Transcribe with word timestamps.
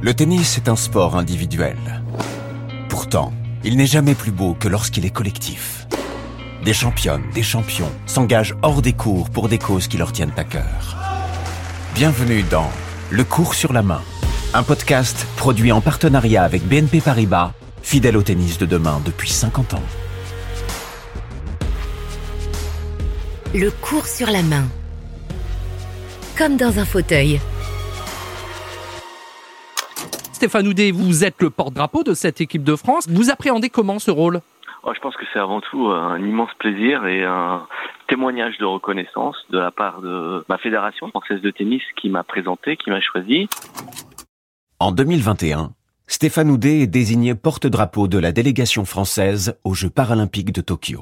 Le 0.00 0.14
tennis 0.14 0.58
est 0.58 0.68
un 0.68 0.76
sport 0.76 1.16
individuel. 1.16 1.76
Pourtant, 2.88 3.32
il 3.64 3.76
n'est 3.76 3.86
jamais 3.86 4.14
plus 4.14 4.30
beau 4.30 4.54
que 4.54 4.68
lorsqu'il 4.68 5.04
est 5.04 5.10
collectif. 5.10 5.88
Des 6.64 6.72
championnes, 6.72 7.24
des 7.34 7.42
champions 7.42 7.90
s'engagent 8.06 8.54
hors 8.62 8.80
des 8.80 8.92
cours 8.92 9.28
pour 9.28 9.48
des 9.48 9.58
causes 9.58 9.88
qui 9.88 9.96
leur 9.96 10.12
tiennent 10.12 10.32
à 10.36 10.44
cœur. 10.44 10.96
Bienvenue 11.96 12.44
dans 12.44 12.70
Le 13.10 13.24
cours 13.24 13.54
sur 13.54 13.72
la 13.72 13.82
main, 13.82 14.00
un 14.54 14.62
podcast 14.62 15.26
produit 15.36 15.72
en 15.72 15.80
partenariat 15.80 16.44
avec 16.44 16.62
BNP 16.62 17.00
Paribas, 17.00 17.52
fidèle 17.82 18.16
au 18.16 18.22
tennis 18.22 18.56
de 18.56 18.66
demain 18.66 19.02
depuis 19.04 19.30
50 19.30 19.74
ans. 19.74 19.82
Le 23.52 23.72
cours 23.72 24.06
sur 24.06 24.30
la 24.30 24.44
main. 24.44 24.68
Comme 26.36 26.56
dans 26.56 26.78
un 26.78 26.84
fauteuil. 26.84 27.40
Stéphane 30.38 30.68
Houdet, 30.68 30.92
vous 30.92 31.24
êtes 31.24 31.42
le 31.42 31.50
porte-drapeau 31.50 32.04
de 32.04 32.14
cette 32.14 32.40
équipe 32.40 32.62
de 32.62 32.76
France. 32.76 33.08
Vous 33.08 33.28
appréhendez 33.28 33.70
comment 33.70 33.98
ce 33.98 34.12
rôle? 34.12 34.40
Oh, 34.84 34.92
Je 34.94 35.00
pense 35.00 35.16
que 35.16 35.24
c'est 35.32 35.40
avant 35.40 35.60
tout 35.60 35.88
un 35.88 36.16
immense 36.20 36.52
plaisir 36.60 37.04
et 37.06 37.24
un 37.24 37.66
témoignage 38.06 38.56
de 38.58 38.64
reconnaissance 38.64 39.34
de 39.50 39.58
la 39.58 39.72
part 39.72 40.00
de 40.00 40.44
ma 40.48 40.56
fédération 40.58 41.08
française 41.08 41.40
de 41.40 41.50
tennis 41.50 41.82
qui 42.00 42.08
m'a 42.08 42.22
présenté, 42.22 42.76
qui 42.76 42.88
m'a 42.88 43.00
choisi. 43.00 43.48
En 44.78 44.92
2021, 44.92 45.72
Stéphane 46.06 46.52
Houdet 46.52 46.82
est 46.82 46.86
désigné 46.86 47.34
porte-drapeau 47.34 48.06
de 48.06 48.18
la 48.18 48.30
délégation 48.30 48.84
française 48.84 49.58
aux 49.64 49.74
Jeux 49.74 49.90
paralympiques 49.90 50.52
de 50.52 50.60
Tokyo. 50.60 51.00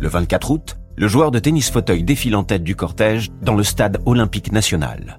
Le 0.00 0.06
24 0.06 0.52
août, 0.52 0.76
le 0.96 1.08
joueur 1.08 1.32
de 1.32 1.40
tennis 1.40 1.68
fauteuil 1.68 2.04
défile 2.04 2.36
en 2.36 2.44
tête 2.44 2.62
du 2.62 2.76
cortège 2.76 3.32
dans 3.42 3.56
le 3.56 3.64
stade 3.64 4.00
olympique 4.06 4.52
national. 4.52 5.18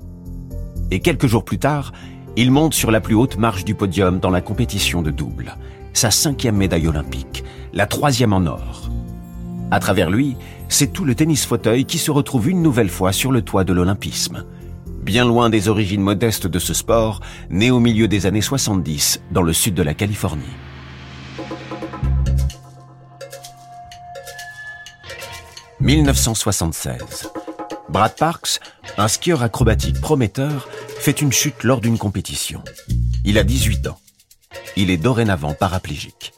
Et 0.92 1.02
quelques 1.02 1.28
jours 1.28 1.44
plus 1.44 1.59
tard, 1.59 1.92
il 2.36 2.52
monte 2.52 2.74
sur 2.74 2.92
la 2.92 3.02
plus 3.02 3.16
haute 3.16 3.38
marche 3.38 3.66
du 3.66 3.76
podium 3.76 4.20
dans 4.20 4.30
la 4.30 4.42
compétition 4.42 5.02
de 5.02 5.12
double, 5.12 5.56
sa 5.94 6.12
cinquième 6.12 6.58
médaille 6.58 6.88
olympique, 6.88 7.44
la 7.73 7.86
troisième 7.86 8.34
en 8.34 8.45
or. 8.45 8.90
À 9.72 9.80
travers 9.80 10.09
lui, 10.09 10.36
c'est 10.68 10.94
tout 10.94 11.06
le 11.06 11.16
tennis 11.16 11.45
fauteuil 11.45 11.86
qui 11.86 11.98
se 11.98 12.12
retrouve 12.12 12.50
une 12.50 12.62
nouvelle 12.62 12.90
fois 12.90 13.12
sur 13.12 13.31
le 13.31 13.42
toit 13.42 13.64
de 13.64 13.73
l'olympisme. 13.73 14.45
Bien 15.03 15.26
loin 15.26 15.50
des 15.50 15.68
origines 15.68 16.02
modestes 16.02 16.48
de 16.48 16.59
ce 16.59 16.73
sport, 16.73 17.22
né 17.50 17.72
au 17.72 17.80
milieu 17.80 18.08
des 18.08 18.26
années 18.26 18.42
70 18.42 19.22
dans 19.31 19.42
le 19.42 19.53
sud 19.53 19.73
de 19.73 19.84
la 19.84 19.94
Californie. 19.94 20.44
«1976. 25.80 27.31
Brad 27.90 28.16
Parks, 28.16 28.59
un 28.98 29.08
skieur 29.08 29.42
acrobatique 29.42 30.00
prometteur, 30.00 30.70
fait 31.00 31.22
une 31.22 31.32
chute 31.32 31.64
lors 31.64 31.82
d'une 31.82 31.98
compétition. 31.98 32.62
Il 33.26 33.38
a 33.40 33.44
18 33.44 33.88
ans. 33.88 34.00
Il 34.76 34.92
est 34.92 34.98
dorénavant 34.98 35.54
paraplégique. 35.54 36.34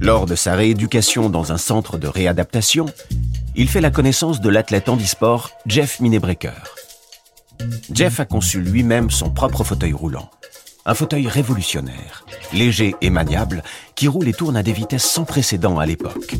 Lors 0.00 0.26
de 0.26 0.36
sa 0.36 0.54
rééducation 0.54 1.28
dans 1.28 1.50
un 1.52 1.58
centre 1.58 1.98
de 1.98 2.06
réadaptation, 2.06 2.86
il 3.56 3.68
fait 3.68 3.80
la 3.80 3.90
connaissance 3.90 4.40
de 4.40 4.48
l'athlète 4.48 4.88
handisport 4.88 5.50
Jeff 5.66 5.98
Minebreaker. 5.98 6.76
Jeff 7.92 8.20
a 8.20 8.24
conçu 8.24 8.60
lui-même 8.60 9.10
son 9.10 9.30
propre 9.30 9.64
fauteuil 9.64 9.92
roulant. 9.92 10.30
Un 10.86 10.94
fauteuil 10.94 11.26
révolutionnaire, 11.26 12.26
léger 12.52 12.94
et 13.00 13.10
maniable, 13.10 13.62
qui 13.96 14.06
roule 14.06 14.28
et 14.28 14.34
tourne 14.34 14.56
à 14.56 14.62
des 14.62 14.72
vitesses 14.72 15.04
sans 15.04 15.24
précédent 15.24 15.78
à 15.78 15.86
l'époque. 15.86 16.36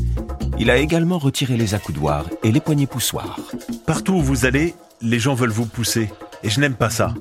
Il 0.57 0.69
a 0.69 0.77
également 0.77 1.17
retiré 1.17 1.57
les 1.57 1.73
accoudoirs 1.73 2.25
et 2.43 2.51
les 2.51 2.61
poignées 2.61 2.87
poussoirs. 2.87 3.39
Partout 3.85 4.13
où 4.13 4.21
vous 4.21 4.45
allez, 4.45 4.73
les 5.01 5.19
gens 5.19 5.33
veulent 5.33 5.49
vous 5.49 5.65
pousser. 5.65 6.09
Et 6.43 6.49
je 6.49 6.59
n'aime 6.59 6.75
pas 6.75 6.89
ça. 6.89 7.13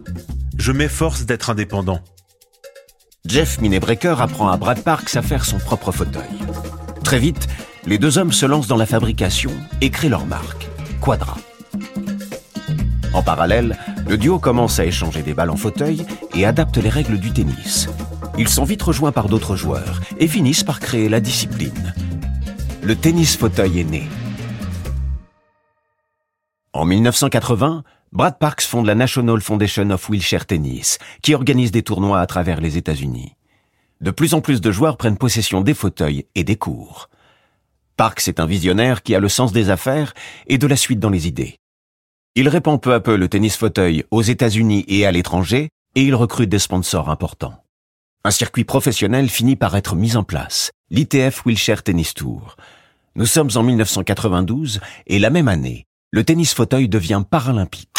Je 0.56 0.70
m'efforce 0.70 1.26
d'être 1.26 1.50
indépendant. 1.50 2.00
Jeff 3.26 3.60
Minebreaker 3.60 4.20
apprend 4.20 4.48
à 4.48 4.56
Brad 4.56 4.82
Parks 4.82 5.16
à 5.16 5.22
faire 5.22 5.44
son 5.44 5.58
propre 5.58 5.90
fauteuil. 5.90 6.30
Très 7.02 7.18
vite, 7.18 7.48
les 7.86 7.98
deux 7.98 8.18
hommes 8.18 8.32
se 8.32 8.46
lancent 8.46 8.68
dans 8.68 8.76
la 8.76 8.86
fabrication 8.86 9.50
et 9.80 9.90
créent 9.90 10.08
leur 10.08 10.26
marque, 10.26 10.68
Quadra. 11.00 11.36
En 13.12 13.22
parallèle, 13.22 13.76
le 14.06 14.16
duo 14.16 14.38
commence 14.38 14.78
à 14.78 14.84
échanger 14.84 15.22
des 15.22 15.34
balles 15.34 15.50
en 15.50 15.56
fauteuil 15.56 16.06
et 16.34 16.46
adapte 16.46 16.76
les 16.76 16.88
règles 16.88 17.18
du 17.18 17.32
tennis. 17.32 17.88
Ils 18.38 18.48
sont 18.48 18.64
vite 18.64 18.82
rejoints 18.82 19.12
par 19.12 19.28
d'autres 19.28 19.56
joueurs 19.56 20.00
et 20.18 20.28
finissent 20.28 20.64
par 20.64 20.80
créer 20.80 21.08
la 21.08 21.20
discipline. 21.20 21.94
Le 22.86 22.94
tennis 22.94 23.38
fauteuil 23.38 23.80
est 23.80 23.84
né. 23.84 24.02
En 26.74 26.84
1980, 26.84 27.82
Brad 28.12 28.38
Parks 28.38 28.60
fonde 28.60 28.84
la 28.84 28.94
National 28.94 29.40
Foundation 29.40 29.88
of 29.88 30.06
Wheelchair 30.10 30.44
Tennis, 30.44 30.98
qui 31.22 31.34
organise 31.34 31.72
des 31.72 31.82
tournois 31.82 32.20
à 32.20 32.26
travers 32.26 32.60
les 32.60 32.76
États-Unis. 32.76 33.36
De 34.02 34.10
plus 34.10 34.34
en 34.34 34.42
plus 34.42 34.60
de 34.60 34.70
joueurs 34.70 34.98
prennent 34.98 35.16
possession 35.16 35.62
des 35.62 35.72
fauteuils 35.72 36.26
et 36.34 36.44
des 36.44 36.56
cours. 36.56 37.08
Parks 37.96 38.28
est 38.28 38.38
un 38.38 38.44
visionnaire 38.44 39.02
qui 39.02 39.14
a 39.14 39.20
le 39.20 39.30
sens 39.30 39.52
des 39.52 39.70
affaires 39.70 40.12
et 40.46 40.58
de 40.58 40.66
la 40.66 40.76
suite 40.76 41.00
dans 41.00 41.08
les 41.08 41.26
idées. 41.26 41.56
Il 42.34 42.50
répand 42.50 42.78
peu 42.78 42.92
à 42.92 43.00
peu 43.00 43.16
le 43.16 43.28
tennis 43.28 43.56
fauteuil 43.56 44.04
aux 44.10 44.20
États-Unis 44.20 44.84
et 44.88 45.06
à 45.06 45.12
l'étranger, 45.12 45.70
et 45.94 46.02
il 46.02 46.14
recrute 46.14 46.50
des 46.50 46.58
sponsors 46.58 47.08
importants. 47.08 47.63
Un 48.26 48.30
circuit 48.30 48.64
professionnel 48.64 49.28
finit 49.28 49.54
par 49.54 49.76
être 49.76 49.96
mis 49.96 50.16
en 50.16 50.24
place, 50.24 50.72
l'ITF 50.88 51.44
Wheelchair 51.44 51.82
Tennis 51.82 52.14
Tour. 52.14 52.56
Nous 53.16 53.26
sommes 53.26 53.50
en 53.54 53.62
1992 53.62 54.80
et 55.06 55.18
la 55.18 55.28
même 55.28 55.46
année, 55.46 55.84
le 56.10 56.24
tennis 56.24 56.54
fauteuil 56.54 56.88
devient 56.88 57.22
paralympique. 57.28 57.93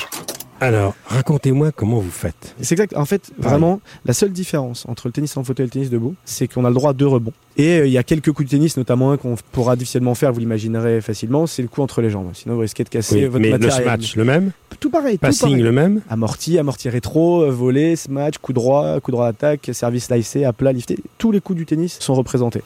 Alors, 0.62 0.96
racontez-moi 1.08 1.72
comment 1.72 2.00
vous 2.00 2.10
faites. 2.10 2.56
C'est 2.62 2.74
exact. 2.74 2.96
En 2.96 3.06
fait, 3.06 3.32
vraiment, 3.38 3.82
la 4.06 4.14
seule 4.14 4.32
différence 4.32 4.86
entre 4.88 5.08
le 5.08 5.12
tennis 5.12 5.36
en 5.36 5.44
fauteuil 5.44 5.66
et 5.66 5.68
le 5.68 5.72
tennis 5.72 5.90
debout, 5.90 6.16
c'est 6.24 6.48
qu'on 6.48 6.64
a 6.64 6.70
le 6.70 6.76
droit 6.76 6.92
à 6.92 6.94
deux 6.94 7.08
rebonds. 7.08 7.34
Et 7.58 7.80
euh, 7.80 7.88
il 7.88 7.92
y 7.92 7.98
a 7.98 8.04
quelques 8.04 8.32
coups 8.32 8.48
de 8.48 8.52
tennis, 8.52 8.78
notamment 8.78 9.12
un 9.12 9.18
qu'on 9.18 9.36
pourra 9.52 9.76
difficilement 9.76 10.16
faire, 10.16 10.32
vous 10.32 10.40
l'imaginerez 10.40 11.02
facilement, 11.02 11.46
c'est 11.46 11.62
le 11.62 11.68
coup 11.68 11.82
entre 11.82 12.02
les 12.02 12.10
jambes. 12.10 12.30
Sinon, 12.34 12.56
vous 12.56 12.62
risquez 12.62 12.86
de 12.86 12.90
casser 12.90 13.28
votre 13.28 13.42
mais 13.42 13.52
matériel. 13.52 13.80
le 13.80 13.84
smash, 13.84 14.16
le 14.16 14.24
même 14.24 14.52
Tout 14.80 14.90
pareil. 14.90 15.18
Passing, 15.18 15.40
tout 15.40 15.46
pareil. 15.48 15.64
le 15.64 15.72
même 15.72 16.02
Amorti, 16.10 16.58
amorti 16.58 16.90
rétro, 16.90 17.44
euh, 17.44 17.52
volet, 17.52 17.96
smash, 17.98 18.38
coup 18.38 18.54
droit, 18.54 19.00
coup 19.02 19.12
droit 19.12 19.26
d'attaque, 19.26 19.70
service 19.74 20.06
slicé, 20.06 20.46
à 20.46 20.54
plat, 20.54 20.72
lifté. 20.72 20.98
Tous 21.18 21.32
les 21.32 21.42
coups 21.42 21.58
du 21.58 21.66
tennis 21.66 21.98
sont 22.00 22.14
représentés. 22.14 22.62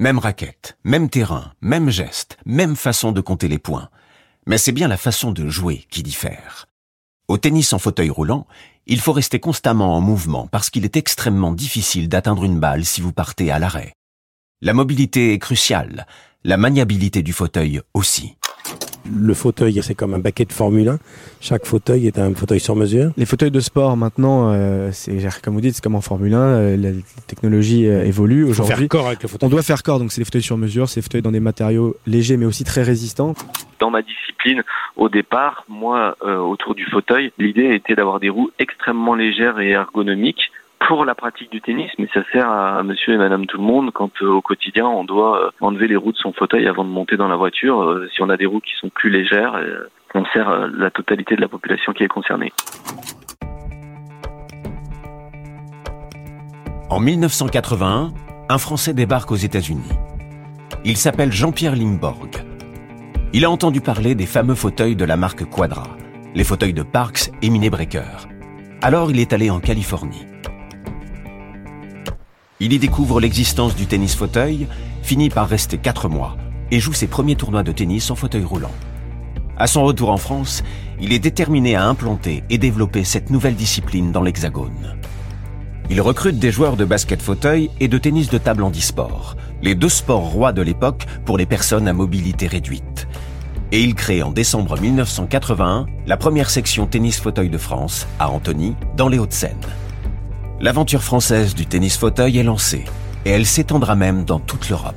Même 0.00 0.18
raquette, 0.18 0.76
même 0.82 1.08
terrain, 1.08 1.52
même 1.60 1.88
geste, 1.88 2.36
même 2.44 2.74
façon 2.74 3.12
de 3.12 3.20
compter 3.20 3.46
les 3.46 3.58
points. 3.58 3.88
Mais 4.46 4.58
c'est 4.58 4.72
bien 4.72 4.88
la 4.88 4.98
façon 4.98 5.32
de 5.32 5.48
jouer 5.48 5.86
qui 5.90 6.02
diffère. 6.02 6.66
Au 7.28 7.38
tennis 7.38 7.72
en 7.72 7.78
fauteuil 7.78 8.10
roulant, 8.10 8.46
il 8.86 9.00
faut 9.00 9.12
rester 9.12 9.40
constamment 9.40 9.96
en 9.96 10.02
mouvement 10.02 10.48
parce 10.48 10.68
qu'il 10.68 10.84
est 10.84 10.98
extrêmement 10.98 11.52
difficile 11.52 12.10
d'atteindre 12.10 12.44
une 12.44 12.60
balle 12.60 12.84
si 12.84 13.00
vous 13.00 13.12
partez 13.12 13.50
à 13.50 13.58
l'arrêt. 13.58 13.94
La 14.60 14.74
mobilité 14.74 15.32
est 15.32 15.38
cruciale, 15.38 16.06
la 16.44 16.58
maniabilité 16.58 17.22
du 17.22 17.32
fauteuil 17.32 17.80
aussi. 17.94 18.36
Le 19.10 19.34
fauteuil, 19.34 19.80
c'est 19.82 19.94
comme 19.94 20.14
un 20.14 20.18
baquet 20.18 20.46
de 20.46 20.52
Formule 20.52 20.88
1. 20.88 20.98
Chaque 21.40 21.66
fauteuil 21.66 22.06
est 22.06 22.18
un 22.18 22.34
fauteuil 22.34 22.60
sur 22.60 22.74
mesure. 22.74 23.12
Les 23.18 23.26
fauteuils 23.26 23.50
de 23.50 23.60
sport, 23.60 23.96
maintenant, 23.96 24.50
euh, 24.52 24.90
c'est 24.92 25.18
comme 25.42 25.54
vous 25.54 25.60
dites, 25.60 25.74
c'est 25.74 25.82
comme 25.82 25.94
en 25.94 26.00
Formule 26.00 26.32
1, 26.32 26.38
euh, 26.38 26.76
la 26.76 26.90
technologie 27.26 27.86
euh, 27.86 28.04
évolue. 28.04 28.44
Aujourd'hui, 28.44 28.88
corps 28.88 29.06
avec 29.06 29.22
le 29.22 29.28
fauteuil. 29.28 29.46
on 29.46 29.50
doit 29.50 29.62
faire 29.62 29.82
corps, 29.82 29.98
donc 29.98 30.10
c'est 30.10 30.22
des 30.22 30.24
fauteuils 30.24 30.42
sur 30.42 30.56
mesure, 30.56 30.88
c'est 30.88 31.00
des 31.00 31.02
fauteuils 31.02 31.22
dans 31.22 31.32
des 31.32 31.40
matériaux 31.40 31.96
légers 32.06 32.38
mais 32.38 32.46
aussi 32.46 32.64
très 32.64 32.82
résistants. 32.82 33.34
Dans 33.78 33.90
ma 33.90 34.02
discipline, 34.02 34.62
au 34.96 35.08
départ, 35.08 35.64
moi, 35.68 36.16
euh, 36.22 36.36
autour 36.36 36.74
du 36.74 36.84
fauteuil, 36.84 37.32
l'idée 37.38 37.74
était 37.74 37.94
d'avoir 37.94 38.20
des 38.20 38.28
roues 38.28 38.50
extrêmement 38.58 39.14
légères 39.14 39.58
et 39.60 39.70
ergonomiques 39.70 40.52
pour 40.86 41.04
la 41.04 41.14
pratique 41.14 41.50
du 41.50 41.60
tennis, 41.60 41.90
mais 41.98 42.08
ça 42.12 42.22
sert 42.30 42.48
à 42.48 42.82
monsieur 42.82 43.14
et 43.14 43.16
madame 43.16 43.46
tout 43.46 43.56
le 43.56 43.64
monde 43.64 43.90
quand 43.92 44.10
euh, 44.22 44.26
au 44.26 44.42
quotidien 44.42 44.86
on 44.86 45.04
doit 45.04 45.42
euh, 45.42 45.50
enlever 45.60 45.88
les 45.88 45.96
roues 45.96 46.12
de 46.12 46.18
son 46.18 46.32
fauteuil 46.32 46.66
avant 46.66 46.84
de 46.84 46.90
monter 46.90 47.16
dans 47.16 47.28
la 47.28 47.36
voiture. 47.36 48.02
Si 48.12 48.22
on 48.22 48.28
a 48.28 48.36
des 48.36 48.46
roues 48.46 48.60
qui 48.60 48.74
sont 48.74 48.90
plus 48.90 49.10
légères, 49.10 49.58
on 50.14 50.24
sert 50.26 50.68
la 50.68 50.90
totalité 50.90 51.36
de 51.36 51.40
la 51.40 51.48
population 51.48 51.92
qui 51.92 52.04
est 52.04 52.08
concernée. 52.08 52.52
En 56.90 57.00
1981, 57.00 58.12
un 58.48 58.58
Français 58.58 58.94
débarque 58.94 59.32
aux 59.32 59.36
États-Unis. 59.36 59.90
Il 60.84 60.96
s'appelle 60.96 61.32
Jean-Pierre 61.32 61.76
Limborg. 61.76 62.53
Il 63.36 63.44
a 63.44 63.50
entendu 63.50 63.80
parler 63.80 64.14
des 64.14 64.26
fameux 64.26 64.54
fauteuils 64.54 64.94
de 64.94 65.04
la 65.04 65.16
marque 65.16 65.44
Quadra, 65.44 65.88
les 66.36 66.44
fauteuils 66.44 66.72
de 66.72 66.84
Parks 66.84 67.32
et 67.42 67.50
Minebreaker. 67.50 68.28
Alors 68.80 69.10
il 69.10 69.18
est 69.18 69.32
allé 69.32 69.50
en 69.50 69.58
Californie. 69.58 70.24
Il 72.60 72.72
y 72.72 72.78
découvre 72.78 73.20
l'existence 73.20 73.74
du 73.74 73.86
tennis 73.86 74.14
fauteuil, 74.14 74.68
finit 75.02 75.30
par 75.30 75.48
rester 75.48 75.78
4 75.78 76.08
mois 76.08 76.36
et 76.70 76.78
joue 76.78 76.92
ses 76.92 77.08
premiers 77.08 77.34
tournois 77.34 77.64
de 77.64 77.72
tennis 77.72 78.08
en 78.12 78.14
fauteuil 78.14 78.44
roulant. 78.44 78.70
À 79.56 79.66
son 79.66 79.82
retour 79.82 80.10
en 80.10 80.16
France, 80.16 80.62
il 81.00 81.12
est 81.12 81.18
déterminé 81.18 81.74
à 81.74 81.88
implanter 81.88 82.44
et 82.50 82.58
développer 82.58 83.02
cette 83.02 83.30
nouvelle 83.30 83.56
discipline 83.56 84.12
dans 84.12 84.22
l'Hexagone. 84.22 84.96
Il 85.90 86.00
recrute 86.00 86.38
des 86.38 86.52
joueurs 86.52 86.76
de 86.76 86.84
basket 86.84 87.20
fauteuil 87.20 87.68
et 87.80 87.88
de 87.88 87.98
tennis 87.98 88.30
de 88.30 88.38
table 88.38 88.62
handisport, 88.62 89.34
les 89.60 89.74
deux 89.74 89.88
sports 89.88 90.30
rois 90.30 90.52
de 90.52 90.62
l'époque 90.62 91.04
pour 91.24 91.36
les 91.36 91.46
personnes 91.46 91.88
à 91.88 91.92
mobilité 91.92 92.46
réduite. 92.46 92.93
Et 93.74 93.82
il 93.82 93.96
crée 93.96 94.22
en 94.22 94.30
décembre 94.30 94.80
1981 94.80 95.86
la 96.06 96.16
première 96.16 96.48
section 96.48 96.86
tennis 96.86 97.18
fauteuil 97.18 97.48
de 97.48 97.58
France 97.58 98.06
à 98.20 98.30
Antony, 98.30 98.76
dans 98.96 99.08
les 99.08 99.18
Hauts-de-Seine. 99.18 99.66
L'aventure 100.60 101.02
française 101.02 101.56
du 101.56 101.66
tennis 101.66 101.96
fauteuil 101.96 102.38
est 102.38 102.44
lancée 102.44 102.84
et 103.24 103.30
elle 103.30 103.44
s'étendra 103.44 103.96
même 103.96 104.24
dans 104.24 104.38
toute 104.38 104.68
l'Europe. 104.68 104.94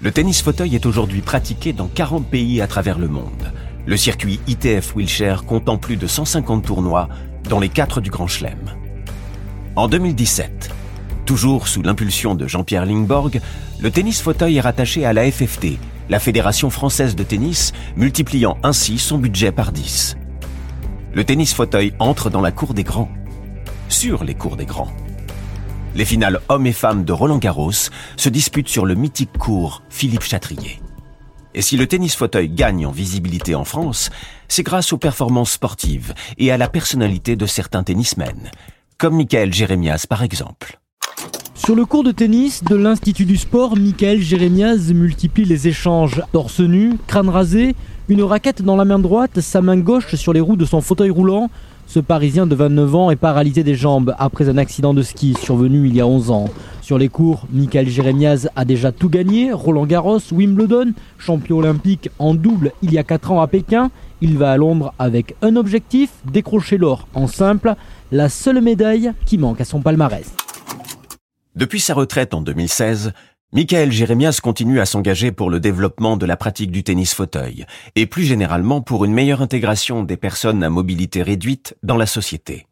Le 0.00 0.12
tennis 0.12 0.40
fauteuil 0.40 0.76
est 0.76 0.86
aujourd'hui 0.86 1.20
pratiqué 1.20 1.72
dans 1.72 1.88
40 1.88 2.28
pays 2.28 2.60
à 2.60 2.68
travers 2.68 3.00
le 3.00 3.08
monde. 3.08 3.52
Le 3.86 3.96
circuit 3.96 4.38
ITF 4.46 4.94
Wheelchair 4.94 5.46
comptant 5.46 5.78
plus 5.78 5.96
de 5.96 6.06
150 6.06 6.64
tournois 6.64 7.08
dans 7.50 7.58
les 7.58 7.70
quatre 7.70 8.00
du 8.00 8.10
Grand 8.10 8.28
Chelem. 8.28 8.70
En 9.74 9.88
2017, 9.88 10.70
toujours 11.24 11.68
sous 11.68 11.82
l'impulsion 11.82 12.34
de 12.34 12.46
Jean-Pierre 12.46 12.86
Lingborg, 12.86 13.40
le 13.80 13.90
tennis 13.90 14.20
fauteuil 14.20 14.56
est 14.56 14.60
rattaché 14.60 15.04
à 15.04 15.12
la 15.12 15.30
FFT, 15.30 15.78
la 16.08 16.18
Fédération 16.18 16.70
française 16.70 17.16
de 17.16 17.22
tennis, 17.22 17.72
multipliant 17.96 18.58
ainsi 18.62 18.98
son 18.98 19.18
budget 19.18 19.52
par 19.52 19.72
10. 19.72 20.16
Le 21.12 21.24
tennis 21.24 21.54
fauteuil 21.54 21.94
entre 21.98 22.30
dans 22.30 22.40
la 22.40 22.52
cour 22.52 22.74
des 22.74 22.84
grands. 22.84 23.10
Sur 23.88 24.24
les 24.24 24.34
cours 24.34 24.56
des 24.56 24.66
grands. 24.66 24.92
Les 25.94 26.04
finales 26.04 26.40
hommes 26.48 26.66
et 26.66 26.72
femmes 26.72 27.04
de 27.04 27.12
Roland 27.12 27.38
Garros 27.38 27.90
se 28.16 28.28
disputent 28.28 28.68
sur 28.68 28.84
le 28.84 28.94
mythique 28.94 29.38
cours 29.38 29.82
Philippe 29.88 30.22
Chatrier. 30.22 30.80
Et 31.54 31.62
si 31.62 31.76
le 31.76 31.86
tennis 31.86 32.16
fauteuil 32.16 32.48
gagne 32.48 32.84
en 32.84 32.90
visibilité 32.90 33.54
en 33.54 33.64
France, 33.64 34.10
c'est 34.48 34.64
grâce 34.64 34.92
aux 34.92 34.98
performances 34.98 35.52
sportives 35.52 36.12
et 36.36 36.50
à 36.50 36.56
la 36.56 36.68
personnalité 36.68 37.36
de 37.36 37.46
certains 37.46 37.84
tennismen, 37.84 38.50
comme 38.98 39.16
Michael 39.16 39.54
Jérémias 39.54 40.06
par 40.08 40.24
exemple. 40.24 40.80
Sur 41.56 41.76
le 41.76 41.84
cours 41.86 42.02
de 42.02 42.10
tennis 42.10 42.64
de 42.64 42.74
l'Institut 42.74 43.24
du 43.24 43.36
sport, 43.36 43.76
Michael 43.76 44.20
Jérémias 44.20 44.90
multiplie 44.92 45.44
les 45.44 45.68
échanges. 45.68 46.20
Torse 46.32 46.58
nu, 46.60 46.94
crâne 47.06 47.28
rasé, 47.28 47.76
une 48.08 48.22
raquette 48.22 48.62
dans 48.62 48.76
la 48.76 48.84
main 48.84 48.98
droite, 48.98 49.40
sa 49.40 49.62
main 49.62 49.78
gauche 49.78 50.16
sur 50.16 50.32
les 50.32 50.40
roues 50.40 50.56
de 50.56 50.64
son 50.64 50.80
fauteuil 50.80 51.10
roulant. 51.10 51.50
Ce 51.86 52.00
Parisien 52.00 52.46
de 52.46 52.56
29 52.56 52.94
ans 52.96 53.10
est 53.10 53.16
paralysé 53.16 53.62
des 53.62 53.76
jambes 53.76 54.16
après 54.18 54.48
un 54.48 54.58
accident 54.58 54.94
de 54.94 55.02
ski 55.02 55.34
survenu 55.40 55.86
il 55.86 55.94
y 55.94 56.00
a 56.00 56.06
11 56.06 56.32
ans. 56.32 56.46
Sur 56.82 56.98
les 56.98 57.08
cours, 57.08 57.46
Michael 57.52 57.88
Jérémiaz 57.88 58.50
a 58.56 58.64
déjà 58.64 58.90
tout 58.90 59.08
gagné, 59.08 59.52
Roland 59.52 59.86
Garros, 59.86 60.18
Wimbledon, 60.32 60.92
champion 61.18 61.58
olympique 61.58 62.10
en 62.18 62.34
double 62.34 62.72
il 62.82 62.92
y 62.92 62.98
a 62.98 63.04
4 63.04 63.30
ans 63.30 63.40
à 63.40 63.46
Pékin. 63.46 63.90
Il 64.20 64.38
va 64.38 64.50
à 64.50 64.56
Londres 64.56 64.92
avec 64.98 65.36
un 65.40 65.54
objectif, 65.54 66.10
décrocher 66.30 66.78
l'or 66.78 67.06
en 67.14 67.28
simple, 67.28 67.74
la 68.10 68.28
seule 68.28 68.60
médaille 68.60 69.12
qui 69.24 69.38
manque 69.38 69.60
à 69.60 69.64
son 69.64 69.80
palmarès. 69.80 70.34
Depuis 71.54 71.78
sa 71.78 71.94
retraite 71.94 72.34
en 72.34 72.40
2016, 72.40 73.12
Michael 73.52 73.92
Jérémias 73.92 74.40
continue 74.42 74.80
à 74.80 74.86
s'engager 74.86 75.30
pour 75.30 75.50
le 75.50 75.60
développement 75.60 76.16
de 76.16 76.26
la 76.26 76.36
pratique 76.36 76.72
du 76.72 76.82
tennis 76.82 77.14
fauteuil 77.14 77.64
et 77.94 78.06
plus 78.06 78.24
généralement 78.24 78.80
pour 78.80 79.04
une 79.04 79.12
meilleure 79.12 79.40
intégration 79.40 80.02
des 80.02 80.16
personnes 80.16 80.64
à 80.64 80.70
mobilité 80.70 81.22
réduite 81.22 81.76
dans 81.84 81.96
la 81.96 82.06
société. 82.06 82.66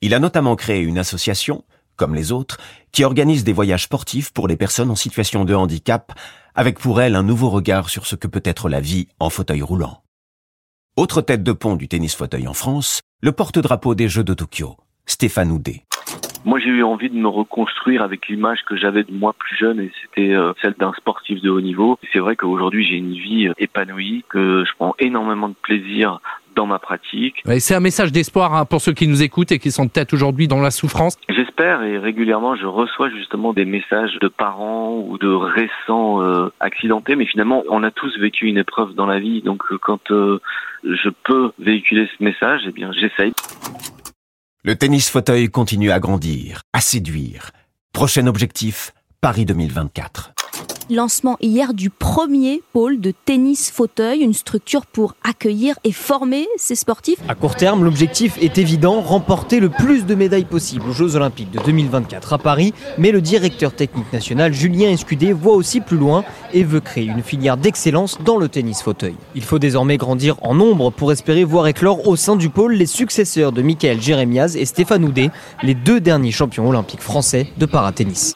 Il 0.00 0.14
a 0.14 0.18
notamment 0.20 0.56
créé 0.56 0.80
une 0.80 0.96
association, 0.96 1.64
comme 1.96 2.14
les 2.14 2.32
autres, 2.32 2.56
qui 2.92 3.04
organise 3.04 3.44
des 3.44 3.52
voyages 3.52 3.84
sportifs 3.84 4.32
pour 4.32 4.48
les 4.48 4.56
personnes 4.56 4.90
en 4.90 4.96
situation 4.96 5.44
de 5.44 5.54
handicap, 5.54 6.12
avec 6.54 6.78
pour 6.78 7.02
elle 7.02 7.14
un 7.14 7.22
nouveau 7.22 7.50
regard 7.50 7.90
sur 7.90 8.06
ce 8.06 8.16
que 8.16 8.26
peut 8.26 8.42
être 8.44 8.70
la 8.70 8.80
vie 8.80 9.08
en 9.20 9.28
fauteuil 9.28 9.60
roulant. 9.60 10.02
Autre 10.96 11.20
tête 11.20 11.42
de 11.42 11.52
pont 11.52 11.76
du 11.76 11.88
tennis 11.88 12.14
fauteuil 12.14 12.48
en 12.48 12.54
France, 12.54 13.02
le 13.20 13.32
porte-drapeau 13.32 13.94
des 13.94 14.08
Jeux 14.08 14.24
de 14.24 14.32
Tokyo, 14.32 14.78
Stéphane 15.04 15.50
Houdet. 15.50 15.84
Moi, 16.44 16.58
j'ai 16.58 16.70
eu 16.70 16.82
envie 16.82 17.08
de 17.08 17.14
me 17.14 17.28
reconstruire 17.28 18.02
avec 18.02 18.26
l'image 18.28 18.64
que 18.66 18.76
j'avais 18.76 19.04
de 19.04 19.12
moi 19.12 19.32
plus 19.32 19.56
jeune 19.56 19.78
et 19.78 19.92
c'était 20.02 20.34
euh, 20.34 20.52
celle 20.60 20.74
d'un 20.74 20.92
sportif 20.94 21.40
de 21.40 21.48
haut 21.48 21.60
niveau. 21.60 21.98
C'est 22.12 22.18
vrai 22.18 22.34
qu'aujourd'hui, 22.34 22.84
j'ai 22.84 22.96
une 22.96 23.12
vie 23.12 23.46
euh, 23.46 23.54
épanouie, 23.58 24.24
que 24.28 24.64
je 24.66 24.72
prends 24.76 24.94
énormément 24.98 25.48
de 25.48 25.54
plaisir 25.62 26.20
dans 26.56 26.66
ma 26.66 26.78
pratique. 26.78 27.42
c'est 27.60 27.74
un 27.74 27.80
message 27.80 28.12
d'espoir 28.12 28.54
hein, 28.54 28.66
pour 28.66 28.82
ceux 28.82 28.92
qui 28.92 29.06
nous 29.08 29.22
écoutent 29.22 29.52
et 29.52 29.58
qui 29.58 29.70
sont 29.70 29.88
peut-être 29.88 30.12
aujourd'hui 30.12 30.48
dans 30.48 30.60
la 30.60 30.70
souffrance. 30.70 31.16
J'espère 31.30 31.82
et 31.82 31.96
régulièrement 31.96 32.56
je 32.56 32.66
reçois 32.66 33.08
justement 33.08 33.54
des 33.54 33.64
messages 33.64 34.18
de 34.20 34.28
parents 34.28 35.02
ou 35.08 35.16
de 35.16 35.28
récents 35.28 36.20
euh, 36.20 36.52
accidentés, 36.60 37.16
mais 37.16 37.24
finalement 37.24 37.62
on 37.70 37.82
a 37.82 37.90
tous 37.90 38.18
vécu 38.18 38.48
une 38.48 38.58
épreuve 38.58 38.92
dans 38.94 39.06
la 39.06 39.18
vie, 39.18 39.40
donc 39.40 39.62
quand 39.80 40.10
je 40.10 41.08
peux 41.24 41.52
véhiculer 41.58 42.06
ce 42.18 42.22
message, 42.22 42.64
eh 42.66 42.72
bien 42.72 42.92
j'essaye. 42.92 43.32
Le 44.64 44.76
tennis 44.76 45.10
fauteuil 45.10 45.48
continue 45.48 45.90
à 45.90 45.98
grandir, 45.98 46.62
à 46.72 46.80
séduire. 46.80 47.50
Prochain 47.92 48.28
objectif, 48.28 48.94
Paris 49.20 49.44
2024 49.44 50.34
lancement 50.90 51.36
hier 51.40 51.74
du 51.74 51.90
premier 51.90 52.62
pôle 52.72 53.00
de 53.00 53.12
tennis 53.24 53.70
fauteuil, 53.70 54.20
une 54.20 54.34
structure 54.34 54.86
pour 54.86 55.14
accueillir 55.22 55.76
et 55.84 55.92
former 55.92 56.46
ces 56.56 56.74
sportifs. 56.74 57.18
À 57.28 57.34
court 57.34 57.54
terme, 57.54 57.84
l'objectif 57.84 58.38
est 58.40 58.58
évident, 58.58 59.00
remporter 59.00 59.60
le 59.60 59.68
plus 59.68 60.06
de 60.06 60.14
médailles 60.14 60.44
possible 60.44 60.88
aux 60.88 60.92
Jeux 60.92 61.16
Olympiques 61.16 61.50
de 61.50 61.60
2024 61.60 62.32
à 62.32 62.38
Paris, 62.38 62.74
mais 62.98 63.12
le 63.12 63.20
directeur 63.20 63.72
technique 63.72 64.12
national 64.12 64.52
Julien 64.52 64.90
Escudé 64.90 65.32
voit 65.32 65.54
aussi 65.54 65.80
plus 65.80 65.96
loin 65.96 66.24
et 66.52 66.64
veut 66.64 66.80
créer 66.80 67.06
une 67.06 67.22
filière 67.22 67.56
d'excellence 67.56 68.18
dans 68.24 68.36
le 68.36 68.48
tennis 68.48 68.82
fauteuil. 68.82 69.14
Il 69.34 69.44
faut 69.44 69.58
désormais 69.58 69.96
grandir 69.96 70.36
en 70.42 70.54
nombre 70.54 70.90
pour 70.90 71.12
espérer 71.12 71.44
voir 71.44 71.66
éclore 71.66 72.06
au 72.06 72.16
sein 72.16 72.36
du 72.36 72.48
pôle 72.48 72.74
les 72.74 72.86
successeurs 72.86 73.52
de 73.52 73.62
Michael 73.62 74.00
Jérémiaz 74.00 74.56
et 74.56 74.64
Stéphane 74.64 75.04
Houdet, 75.04 75.30
les 75.62 75.74
deux 75.74 76.00
derniers 76.00 76.32
champions 76.32 76.68
olympiques 76.68 77.00
français 77.00 77.48
de 77.58 77.66
paratennis. 77.66 78.34